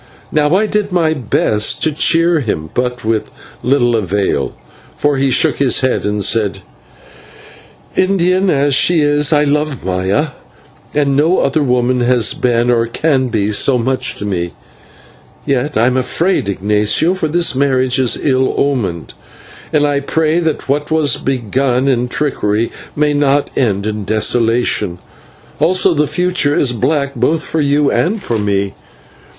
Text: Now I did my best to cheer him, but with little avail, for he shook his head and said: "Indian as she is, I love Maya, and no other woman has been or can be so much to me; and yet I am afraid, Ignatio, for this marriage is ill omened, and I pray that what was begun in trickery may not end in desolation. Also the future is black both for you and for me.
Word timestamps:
Now 0.31 0.55
I 0.55 0.65
did 0.65 0.91
my 0.91 1.13
best 1.13 1.83
to 1.83 1.91
cheer 1.91 2.39
him, 2.39 2.71
but 2.73 3.05
with 3.05 3.31
little 3.61 3.95
avail, 3.95 4.55
for 4.97 5.17
he 5.17 5.29
shook 5.29 5.57
his 5.57 5.81
head 5.81 6.07
and 6.07 6.25
said: 6.25 6.61
"Indian 7.95 8.49
as 8.49 8.73
she 8.73 9.01
is, 9.01 9.31
I 9.31 9.43
love 9.43 9.85
Maya, 9.85 10.29
and 10.95 11.15
no 11.15 11.37
other 11.37 11.61
woman 11.61 11.99
has 12.01 12.33
been 12.33 12.71
or 12.71 12.87
can 12.87 13.27
be 13.27 13.51
so 13.51 13.77
much 13.77 14.15
to 14.15 14.25
me; 14.25 14.41
and 14.41 14.51
yet 15.45 15.77
I 15.77 15.85
am 15.85 15.97
afraid, 15.97 16.49
Ignatio, 16.49 17.13
for 17.13 17.27
this 17.27 17.53
marriage 17.53 17.99
is 17.99 18.17
ill 18.19 18.55
omened, 18.57 19.13
and 19.71 19.85
I 19.85 19.99
pray 19.99 20.39
that 20.39 20.67
what 20.67 20.89
was 20.89 21.17
begun 21.17 21.87
in 21.87 22.07
trickery 22.07 22.71
may 22.95 23.13
not 23.13 23.51
end 23.55 23.85
in 23.85 24.05
desolation. 24.05 24.97
Also 25.59 25.93
the 25.93 26.07
future 26.07 26.55
is 26.55 26.73
black 26.73 27.13
both 27.13 27.45
for 27.45 27.61
you 27.61 27.91
and 27.91 28.19
for 28.19 28.39
me. 28.39 28.73